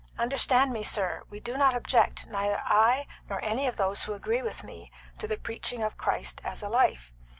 Understand 0.17 0.73
me, 0.73 0.81
sir, 0.81 1.21
we 1.29 1.39
do 1.39 1.55
not 1.57 1.75
object, 1.75 2.25
neither 2.25 2.59
I 2.65 3.05
nor 3.29 3.39
any 3.43 3.67
of 3.67 3.77
those 3.77 4.01
who 4.05 4.13
agree 4.15 4.41
with 4.41 4.63
me, 4.63 4.91
to 5.19 5.27
the 5.27 5.37
preaching 5.37 5.83
of 5.83 5.95
Christ 5.95 6.41
as 6.43 6.63
a 6.63 6.69
life. 6.69 7.13